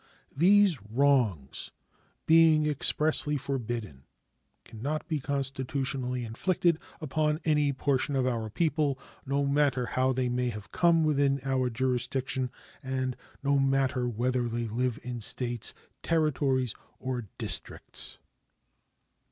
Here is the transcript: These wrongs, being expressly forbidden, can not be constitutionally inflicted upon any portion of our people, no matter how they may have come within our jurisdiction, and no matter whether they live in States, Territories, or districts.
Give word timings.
These 0.35 0.79
wrongs, 0.81 1.69
being 2.25 2.65
expressly 2.65 3.37
forbidden, 3.37 4.05
can 4.65 4.81
not 4.81 5.07
be 5.07 5.19
constitutionally 5.19 6.25
inflicted 6.25 6.79
upon 6.99 7.39
any 7.45 7.71
portion 7.71 8.15
of 8.15 8.25
our 8.25 8.49
people, 8.49 8.97
no 9.27 9.45
matter 9.45 9.85
how 9.85 10.11
they 10.11 10.27
may 10.27 10.49
have 10.49 10.71
come 10.71 11.03
within 11.03 11.39
our 11.43 11.69
jurisdiction, 11.69 12.49
and 12.81 13.15
no 13.43 13.59
matter 13.59 14.09
whether 14.09 14.49
they 14.49 14.65
live 14.65 14.97
in 15.03 15.21
States, 15.21 15.71
Territories, 16.01 16.73
or 16.99 17.27
districts. 17.37 18.17